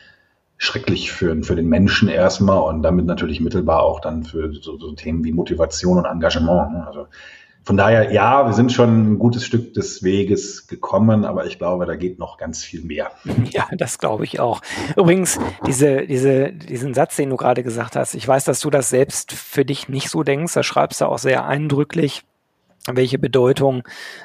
[0.57, 4.93] schrecklich für, für den Menschen erstmal und damit natürlich mittelbar auch dann für so, so
[4.93, 6.73] Themen wie Motivation und Engagement.
[6.73, 6.87] Ne?
[6.87, 7.07] Also
[7.65, 11.87] von daher, ja, wir sind schon ein gutes Stück des Weges gekommen, aber ich glaube,
[11.87, 13.11] da geht noch ganz viel mehr.
[13.51, 14.61] Ja, das glaube ich auch.
[14.97, 18.91] Übrigens, diese, diese, diesen Satz, den du gerade gesagt hast, ich weiß, dass du das
[18.91, 22.25] selbst für dich nicht so denkst, da schreibst du auch sehr eindrücklich
[22.87, 23.83] welche Bedeutung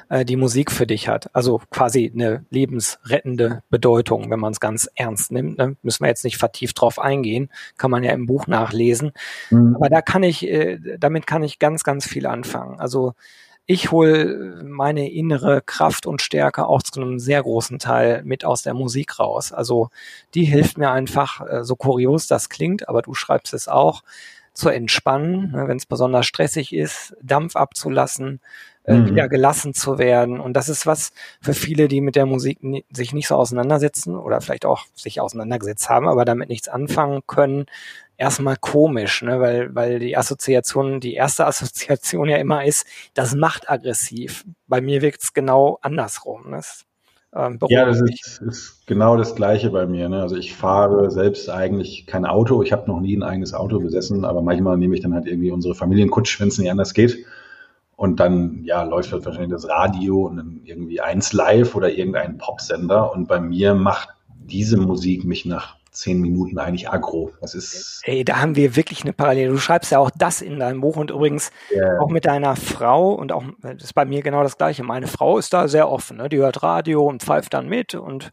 [0.09, 1.33] äh, die Musik für dich hat.
[1.33, 5.57] Also quasi eine lebensrettende Bedeutung, wenn man es ganz ernst nimmt.
[5.57, 5.77] Ne?
[5.81, 9.13] Müssen wir jetzt nicht vertieft drauf eingehen, kann man ja im Buch nachlesen.
[9.49, 9.75] Mhm.
[9.75, 12.79] Aber da kann ich, äh, damit kann ich ganz, ganz viel anfangen.
[12.79, 13.13] Also
[13.71, 18.63] ich hole meine innere Kraft und Stärke auch zu einem sehr großen Teil mit aus
[18.63, 19.51] der Musik raus.
[19.51, 19.89] Also
[20.33, 24.01] die hilft mir einfach, äh, so kurios das klingt, aber du schreibst es auch,
[24.59, 28.41] zu entspannen, ne, wenn es besonders stressig ist, Dampf abzulassen,
[28.83, 29.07] äh, mhm.
[29.07, 30.39] wieder gelassen zu werden.
[30.39, 32.59] Und das ist was für viele, die mit der Musik
[32.91, 37.65] sich nicht so auseinandersetzen oder vielleicht auch sich auseinandergesetzt haben, aber damit nichts anfangen können,
[38.17, 39.39] erstmal komisch, ne?
[39.39, 44.43] weil, weil die Assoziation, die erste Assoziation ja immer ist, das macht aggressiv.
[44.67, 46.51] Bei mir wirkt es genau andersrum.
[46.51, 46.61] Ne?
[47.35, 50.09] Ähm, Ja, das ist, ist, genau das Gleiche bei mir.
[50.09, 50.21] Ne?
[50.21, 52.63] Also ich fahre selbst eigentlich kein Auto.
[52.63, 55.51] Ich habe noch nie ein eigenes Auto besessen, aber manchmal nehme ich dann halt irgendwie
[55.51, 57.25] unsere Familienkutsch, wenn es nicht anders geht.
[57.95, 62.37] Und dann ja, läuft halt wahrscheinlich das Radio und dann irgendwie eins live oder irgendein
[62.37, 63.11] Popsender.
[63.13, 67.31] Und bei mir macht diese Musik mich nach zehn Minuten eigentlich aggro.
[67.41, 68.01] Das ist.
[68.03, 69.51] Ey, da haben wir wirklich eine Parallele.
[69.51, 71.99] Du schreibst ja auch das in deinem Buch und übrigens yeah.
[71.99, 74.83] auch mit deiner Frau und auch, das ist bei mir genau das Gleiche.
[74.83, 76.29] Meine Frau ist da sehr offen, ne?
[76.29, 78.31] Die hört Radio und pfeift dann mit und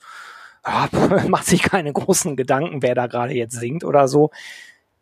[0.67, 0.89] ja,
[1.29, 4.31] macht sich keine großen Gedanken, wer da gerade jetzt singt oder so.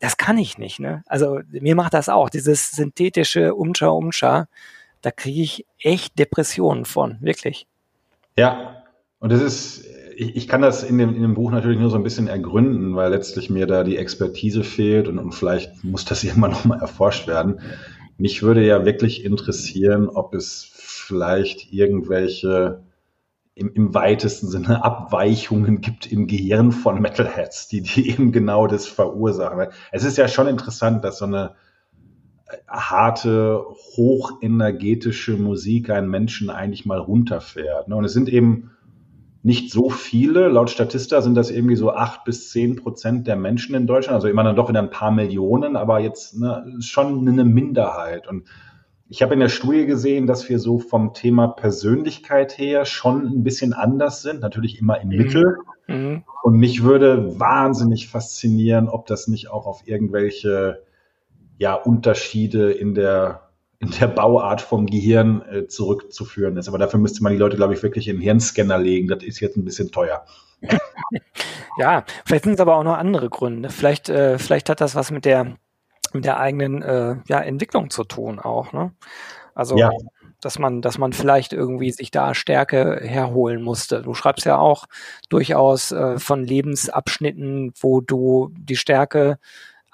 [0.01, 1.03] Das kann ich nicht, ne?
[1.07, 4.49] Also mir macht das auch, dieses synthetische Umscha Umscha,
[5.01, 7.67] da kriege ich echt Depressionen von, wirklich.
[8.37, 8.83] Ja,
[9.19, 9.87] und das ist,
[10.17, 12.97] ich, ich kann das in dem, in dem Buch natürlich nur so ein bisschen ergründen,
[12.97, 17.27] weil letztlich mir da die Expertise fehlt und, und vielleicht muss das irgendwann nochmal erforscht
[17.27, 17.61] werden.
[18.17, 22.85] Mich würde ja wirklich interessieren, ob es vielleicht irgendwelche
[23.57, 28.87] im, im weitesten Sinne Abweichungen gibt im Gehirn von Metalheads, die, die eben genau das
[28.87, 29.69] verursachen.
[29.93, 31.55] Es ist ja schon interessant, dass so eine
[32.69, 33.65] harte,
[33.97, 37.89] hochenergetische Musik einen Menschen eigentlich mal runterfährt.
[37.89, 37.97] Ne?
[37.97, 38.71] Und es sind eben
[39.45, 40.49] nicht so viele.
[40.49, 44.15] Laut Statista sind das irgendwie so acht bis zehn Prozent der Menschen in Deutschland.
[44.15, 48.27] Also immer dann doch wieder ein paar Millionen, aber jetzt ne, schon eine Minderheit.
[48.27, 48.45] Und
[49.07, 53.45] ich habe in der Studie gesehen, dass wir so vom Thema Persönlichkeit her schon ein
[53.45, 54.41] bisschen anders sind.
[54.41, 55.17] Natürlich immer im mhm.
[55.17, 55.57] Mittel.
[55.89, 56.25] Mhm.
[56.43, 60.83] Und mich würde wahnsinnig faszinieren, ob das nicht auch auf irgendwelche
[61.59, 63.44] ja, Unterschiede in der in
[63.91, 66.69] der Bauart vom Gehirn äh, zurückzuführen ist.
[66.69, 69.09] Aber dafür müsste man die Leute, glaube ich, wirklich in den Hirnscanner legen.
[69.09, 70.25] Das ist jetzt ein bisschen teuer.
[71.79, 73.71] ja, vielleicht sind es aber auch noch andere Gründe.
[73.71, 75.57] Vielleicht, äh, vielleicht hat das was mit der,
[76.13, 78.73] mit der eigenen äh, ja, Entwicklung zu tun auch.
[78.73, 78.93] Ne?
[79.55, 79.91] Also ja.
[80.41, 84.03] dass man, dass man vielleicht irgendwie sich da Stärke herholen musste.
[84.03, 84.87] Du schreibst ja auch
[85.29, 89.39] durchaus äh, von Lebensabschnitten, wo du die Stärke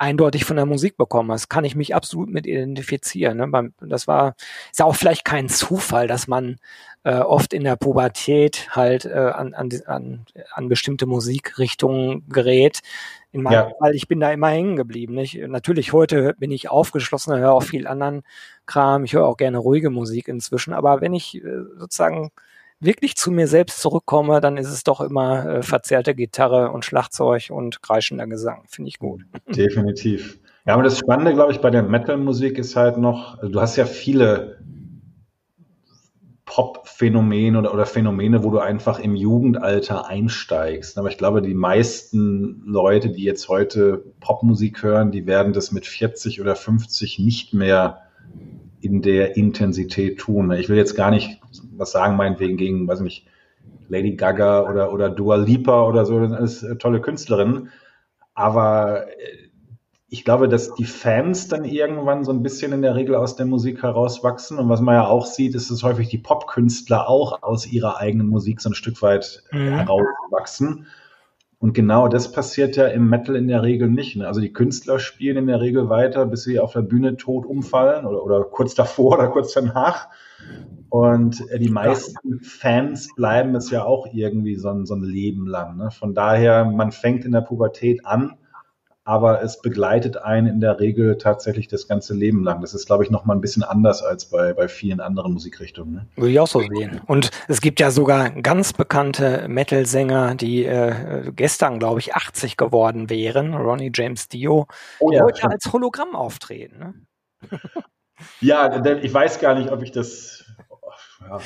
[0.01, 3.37] eindeutig von der Musik bekommen hast, kann ich mich absolut mit identifizieren.
[3.37, 3.73] Ne?
[3.81, 4.35] Das war,
[4.71, 6.57] ist ja auch vielleicht kein Zufall, dass man
[7.05, 12.81] äh, oft in der Pubertät halt äh, an, an, an, an bestimmte Musikrichtungen gerät.
[13.31, 13.73] In meinem ja.
[13.79, 15.15] Fall, ich bin da immer hängen geblieben.
[15.15, 15.39] Nicht?
[15.47, 18.23] Natürlich, heute bin ich aufgeschlossen, höre auch viel anderen
[18.65, 19.05] Kram.
[19.05, 20.73] Ich höre auch gerne ruhige Musik inzwischen.
[20.73, 21.43] Aber wenn ich äh,
[21.79, 22.31] sozusagen
[22.81, 27.51] wirklich zu mir selbst zurückkomme, dann ist es doch immer äh, verzerrte Gitarre und Schlagzeug
[27.51, 28.65] und kreischender Gesang.
[28.69, 29.23] Finde ich gut.
[29.49, 30.39] Definitiv.
[30.67, 33.77] Ja, aber das Spannende, glaube ich, bei der Metal-Musik ist halt noch, also du hast
[33.77, 34.59] ja viele
[36.45, 40.99] Pop-Phänomen oder, oder Phänomene, wo du einfach im Jugendalter einsteigst.
[40.99, 45.87] Aber ich glaube, die meisten Leute, die jetzt heute Popmusik hören, die werden das mit
[45.87, 48.01] 40 oder 50 nicht mehr
[48.81, 50.51] in der Intensität tun.
[50.53, 51.40] Ich will jetzt gar nicht
[51.73, 53.27] was sagen, meinetwegen gegen, weiß nicht,
[53.89, 57.71] Lady Gaga oder, oder Dua Lipa oder so, das sind alles tolle Künstlerinnen.
[58.35, 59.51] Aber äh,
[60.13, 63.47] ich glaube, dass die Fans dann irgendwann so ein bisschen in der Regel aus der
[63.47, 64.59] Musik herauswachsen.
[64.59, 68.27] Und was man ja auch sieht, ist, dass häufig die Popkünstler auch aus ihrer eigenen
[68.27, 69.69] Musik so ein Stück weit mhm.
[69.69, 70.87] herauswachsen.
[71.63, 74.17] Und genau das passiert ja im Metal in der Regel nicht.
[74.17, 74.27] Ne?
[74.27, 78.07] Also die Künstler spielen in der Regel weiter, bis sie auf der Bühne tot umfallen
[78.07, 80.09] oder, oder kurz davor oder kurz danach.
[80.89, 85.47] Und äh, die meisten Fans bleiben es ja auch irgendwie so ein, so ein Leben
[85.47, 85.77] lang.
[85.77, 85.91] Ne?
[85.91, 88.39] Von daher, man fängt in der Pubertät an
[89.11, 92.61] aber es begleitet einen in der Regel tatsächlich das ganze Leben lang.
[92.61, 95.95] Das ist, glaube ich, noch mal ein bisschen anders als bei, bei vielen anderen Musikrichtungen.
[95.95, 96.07] Ne?
[96.15, 97.01] Würde ich auch so sehen.
[97.09, 103.11] Und es gibt ja sogar ganz bekannte Metal-Sänger, die äh, gestern, glaube ich, 80 geworden
[103.11, 103.53] wären.
[103.53, 104.69] Ronnie James Dio,
[105.01, 106.79] oh, ja, heute als Hologramm auftreten.
[106.79, 107.59] Ne?
[108.41, 110.45] ja, ich weiß gar nicht, ob ich das
[111.29, 111.39] ja.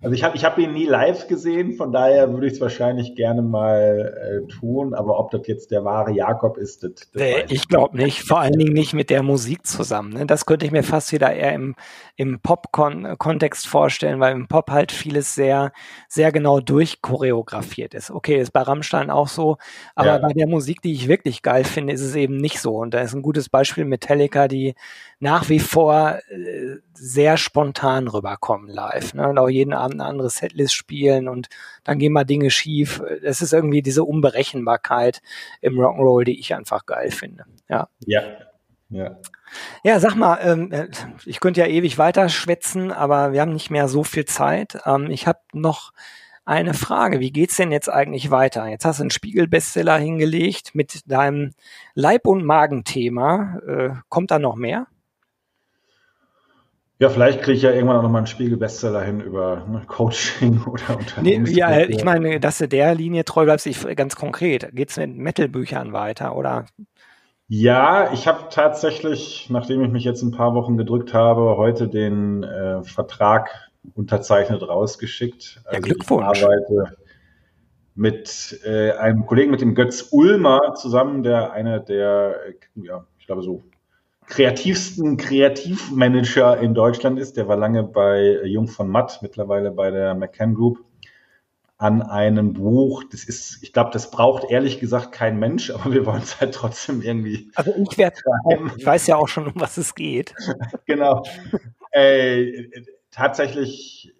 [0.00, 3.14] Also ich habe ich hab ihn nie live gesehen, von daher würde ich es wahrscheinlich
[3.14, 7.44] gerne mal äh, tun, aber ob das jetzt der wahre Jakob ist, das, das äh,
[7.48, 10.12] Ich glaube nicht, vor allen Dingen nicht mit der Musik zusammen.
[10.12, 10.26] Ne?
[10.26, 11.74] Das könnte ich mir fast wieder eher im,
[12.16, 15.72] im Pop-Kontext vorstellen, weil im Pop halt vieles sehr,
[16.08, 18.10] sehr genau durchchoreografiert ist.
[18.10, 19.56] Okay, ist bei Rammstein auch so,
[19.94, 20.18] aber ja.
[20.18, 22.76] bei der Musik, die ich wirklich geil finde, ist es eben nicht so.
[22.76, 24.74] Und da ist ein gutes Beispiel Metallica, die
[25.20, 29.14] nach wie vor äh, sehr spontan rüberkommen live.
[29.14, 29.21] Ne?
[29.28, 31.48] Und auch jeden Abend eine andere Setlist spielen und
[31.84, 33.02] dann gehen mal Dinge schief.
[33.22, 35.22] Es ist irgendwie diese Unberechenbarkeit
[35.60, 37.44] im Rock'n'Roll, die ich einfach geil finde.
[37.68, 37.88] Ja.
[38.06, 38.22] Ja.
[38.90, 39.16] Ja.
[39.84, 40.88] Ja, sag mal, ähm, äh,
[41.24, 44.78] ich könnte ja ewig weiter schwätzen, aber wir haben nicht mehr so viel Zeit.
[44.86, 45.92] Ähm, ich habe noch
[46.44, 47.20] eine Frage.
[47.20, 48.66] Wie geht's denn jetzt eigentlich weiter?
[48.66, 51.52] Jetzt hast du einen Spiegel-Bestseller hingelegt mit deinem
[51.94, 53.58] Leib- und Magenthema.
[53.66, 54.86] Äh, kommt da noch mehr?
[57.02, 60.96] Ja, vielleicht kriege ich ja irgendwann auch nochmal einen Spiegel-Bestseller hin über ne, Coaching oder
[60.96, 61.46] Unternehmen.
[61.46, 64.68] Nee, ja, ich meine, dass du der Linie treu bleibst, ich, ganz konkret.
[64.72, 66.66] Geht es mit Metal-Büchern weiter oder?
[67.48, 72.44] Ja, ich habe tatsächlich, nachdem ich mich jetzt ein paar Wochen gedrückt habe, heute den
[72.44, 73.50] äh, Vertrag
[73.94, 75.60] unterzeichnet rausgeschickt.
[75.64, 76.38] Also ja, Glückwunsch.
[76.38, 76.96] Ich arbeite
[77.96, 83.26] mit äh, einem Kollegen, mit dem Götz Ulmer zusammen, der einer der, äh, ja, ich
[83.26, 83.64] glaube so
[84.32, 87.36] kreativsten Kreativmanager in Deutschland ist.
[87.36, 90.82] Der war lange bei Jung von Matt, mittlerweile bei der McCann Group,
[91.76, 93.04] an einem Buch.
[93.10, 96.54] Das ist, ich glaube, das braucht ehrlich gesagt kein Mensch, aber wir wollen es halt
[96.54, 97.50] trotzdem irgendwie.
[97.56, 98.16] Also ich werde,
[98.78, 100.34] ich weiß ja auch schon, um was es geht.
[100.86, 101.22] genau.
[101.90, 102.70] Äh,
[103.10, 104.14] tatsächlich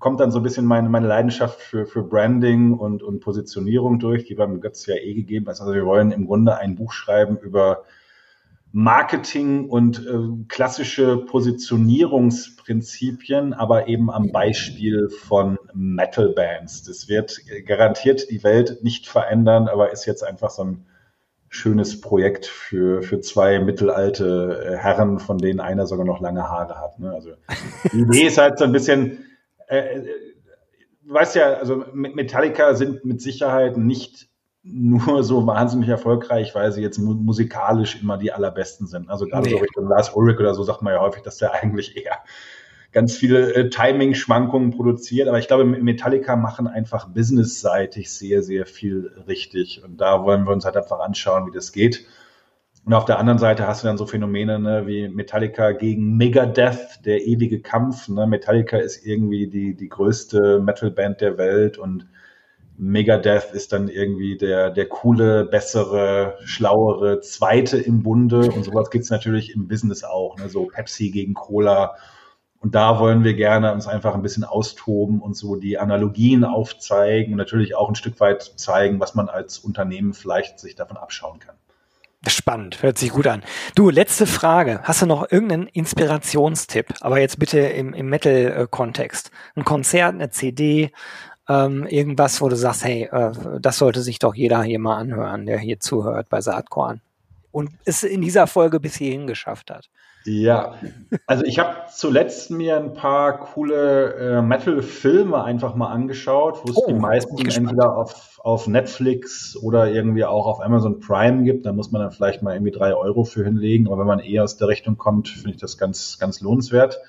[0.00, 4.24] kommt dann so ein bisschen meine, meine Leidenschaft für, für Branding und, und Positionierung durch,
[4.24, 5.60] die beim Götz ja eh gegeben ist.
[5.60, 7.84] Also wir wollen im Grunde ein Buch schreiben über
[8.72, 16.84] Marketing und äh, klassische Positionierungsprinzipien, aber eben am Beispiel von Metal Bands.
[16.84, 20.86] Das wird garantiert die Welt nicht verändern, aber ist jetzt einfach so ein
[21.48, 26.80] schönes Projekt für, für zwei mittelalte äh, Herren, von denen einer sogar noch lange Haare
[26.80, 27.00] hat.
[27.00, 27.12] Ne?
[27.12, 27.30] Also
[27.92, 29.24] die Idee ist halt so ein bisschen,
[29.66, 30.02] äh,
[31.02, 34.29] du weißt ja, also Metallica sind mit Sicherheit nicht
[34.62, 39.08] nur so wahnsinnig erfolgreich, weil sie jetzt mu musikalisch immer die allerbesten sind.
[39.08, 39.54] Also gerade nee.
[39.54, 42.18] so Richtung Lars Ulrich oder so sagt man ja häufig, dass der eigentlich eher
[42.92, 45.28] ganz viele äh, Timing-Schwankungen produziert.
[45.28, 49.82] Aber ich glaube, Metallica machen einfach businessseitig sehr, sehr viel richtig.
[49.84, 52.06] Und da wollen wir uns halt einfach anschauen, wie das geht.
[52.84, 57.04] Und auf der anderen Seite hast du dann so Phänomene ne, wie Metallica gegen Megadeth,
[57.04, 58.08] der ewige Kampf.
[58.08, 58.26] Ne?
[58.26, 62.08] Metallica ist irgendwie die, die größte Metalband der Welt und
[62.80, 69.10] Megadeth ist dann irgendwie der, der coole, bessere, schlauere Zweite im Bunde und sowas gibt's
[69.10, 70.48] natürlich im Business auch, ne?
[70.48, 71.94] so Pepsi gegen Cola.
[72.58, 77.34] Und da wollen wir gerne uns einfach ein bisschen austoben und so die Analogien aufzeigen
[77.34, 81.38] und natürlich auch ein Stück weit zeigen, was man als Unternehmen vielleicht sich davon abschauen
[81.38, 81.56] kann.
[82.26, 83.42] Spannend, hört sich gut an.
[83.74, 84.80] Du, letzte Frage.
[84.82, 86.94] Hast du noch irgendeinen Inspirationstipp?
[87.00, 89.30] Aber jetzt bitte im, im Metal-Kontext.
[89.54, 90.92] Ein Konzert, eine CD,
[91.50, 95.46] ähm, irgendwas, wo du sagst, hey, äh, das sollte sich doch jeder hier mal anhören,
[95.46, 97.00] der hier zuhört bei Saatkorn
[97.50, 99.90] und es in dieser Folge bis hierhin geschafft hat.
[100.26, 100.74] Ja,
[101.26, 106.76] also ich habe zuletzt mir ein paar coole äh, Metal-Filme einfach mal angeschaut, wo es
[106.76, 111.64] oh, die meisten entweder auf, auf Netflix oder irgendwie auch auf Amazon Prime gibt.
[111.64, 113.86] Da muss man dann vielleicht mal irgendwie drei Euro für hinlegen.
[113.86, 117.00] Aber wenn man eher aus der Richtung kommt, finde ich das ganz, ganz lohnenswert.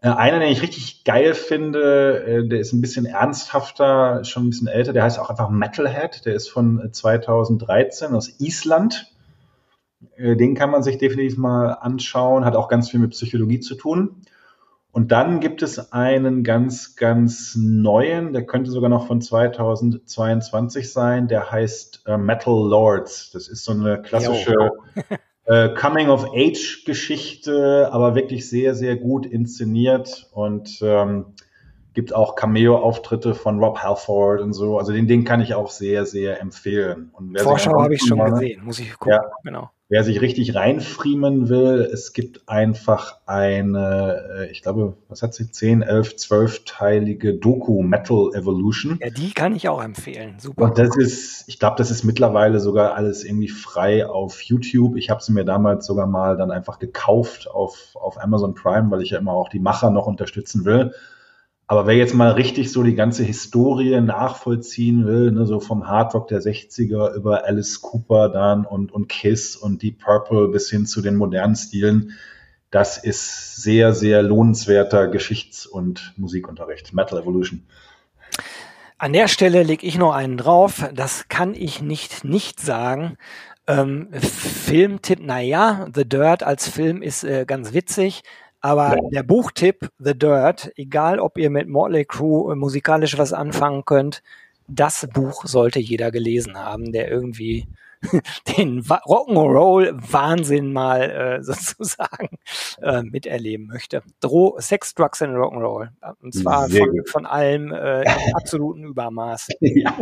[0.00, 4.50] Äh, einer, den ich richtig geil finde, äh, der ist ein bisschen ernsthafter, schon ein
[4.50, 9.12] bisschen älter, der heißt auch einfach Metalhead, der ist von 2013 aus Island.
[10.16, 14.22] Den kann man sich definitiv mal anschauen, hat auch ganz viel mit Psychologie zu tun.
[14.92, 21.28] Und dann gibt es einen ganz, ganz neuen, der könnte sogar noch von 2022 sein,
[21.28, 23.30] der heißt äh, Metal Lords.
[23.32, 24.54] Das ist so eine klassische
[25.48, 31.34] äh, Coming-of-Age-Geschichte, aber wirklich sehr, sehr gut inszeniert und ähm,
[31.94, 34.78] gibt auch Cameo-Auftritte von Rob Halford und so.
[34.78, 37.10] Also den, den kann ich auch sehr, sehr empfehlen.
[37.38, 39.14] Vorschau habe ich schon gesehen, muss ich gucken.
[39.14, 39.70] Ja, genau.
[39.90, 45.50] Wer sich richtig reinfriemen will, es gibt einfach eine, äh, ich glaube, was hat sie,
[45.50, 48.98] 10, 11, 12-teilige Doku Metal Evolution.
[49.00, 50.34] Ja, die kann ich auch empfehlen.
[50.38, 50.62] Super.
[50.64, 54.98] Und das ist, ich glaube, das ist mittlerweile sogar alles irgendwie frei auf YouTube.
[54.98, 59.00] Ich habe sie mir damals sogar mal dann einfach gekauft auf, auf Amazon Prime, weil
[59.00, 60.92] ich ja immer auch die Macher noch unterstützen will.
[61.70, 66.26] Aber wer jetzt mal richtig so die ganze Historie nachvollziehen will, ne, so vom Hardrock
[66.28, 71.02] der 60er über Alice Cooper dann und, und Kiss und Deep Purple bis hin zu
[71.02, 72.14] den modernen Stilen,
[72.70, 76.94] das ist sehr, sehr lohnenswerter Geschichts- und Musikunterricht.
[76.94, 77.62] Metal Evolution.
[78.96, 80.88] An der Stelle lege ich noch einen drauf.
[80.94, 83.16] Das kann ich nicht nicht sagen.
[83.66, 88.22] Ähm, Filmtipp, naja, The Dirt als Film ist äh, ganz witzig.
[88.60, 94.22] Aber der Buchtipp The Dirt, egal ob ihr mit Motley Crue musikalisch was anfangen könnt,
[94.66, 97.66] das Buch sollte jeder gelesen haben, der irgendwie
[98.56, 102.38] den Rock'n'Roll Wahnsinn mal äh, sozusagen
[102.80, 104.02] äh, miterleben möchte.
[104.20, 105.88] Dro Sex, Drugs and Rock'n'Roll.
[106.22, 109.48] Und zwar von, von, allem äh, im absoluten Übermaß.
[109.60, 109.96] Ja.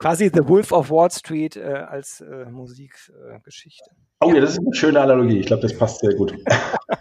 [0.00, 3.90] Quasi The Wolf of Wall Street äh, als äh, Musikgeschichte.
[4.20, 4.36] Oh ja.
[4.36, 5.40] ja, das ist eine schöne Analogie.
[5.40, 6.34] Ich glaube, das passt sehr gut.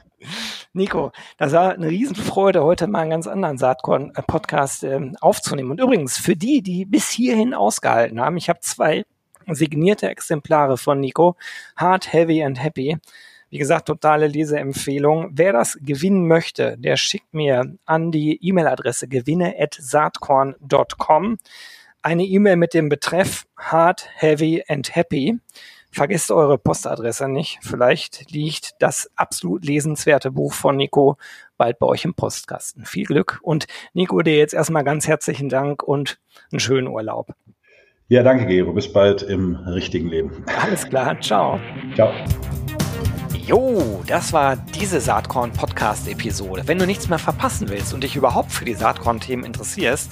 [0.73, 5.71] Nico, das war eine Riesenfreude, heute mal einen ganz anderen Saatkorn-Podcast ähm, aufzunehmen.
[5.71, 9.05] Und übrigens, für die, die bis hierhin ausgehalten haben, ich habe zwei
[9.47, 11.37] signierte Exemplare von Nico,
[11.77, 12.97] Hard, Heavy and Happy.
[13.49, 15.29] Wie gesagt, totale Leseempfehlung.
[15.31, 21.37] Wer das gewinnen möchte, der schickt mir an die E-Mail-Adresse gewinne@saatkorn.com
[22.01, 25.39] eine E-Mail mit dem Betreff Hard, Heavy and Happy.
[25.91, 27.59] Vergesst eure Postadresse nicht.
[27.61, 31.17] Vielleicht liegt das absolut lesenswerte Buch von Nico
[31.57, 32.85] bald bei euch im Postkasten.
[32.85, 36.19] Viel Glück und Nico, dir jetzt erstmal ganz herzlichen Dank und
[36.51, 37.33] einen schönen Urlaub.
[38.07, 38.73] Ja, danke, Gero.
[38.73, 40.45] Bis bald im richtigen Leben.
[40.61, 41.19] Alles klar.
[41.21, 41.59] Ciao.
[41.95, 42.11] Ciao.
[43.45, 46.67] Jo, das war diese Saatkorn-Podcast-Episode.
[46.67, 50.11] Wenn du nichts mehr verpassen willst und dich überhaupt für die Saatkorn-Themen interessierst,